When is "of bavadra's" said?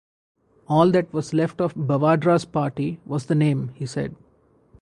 1.61-2.43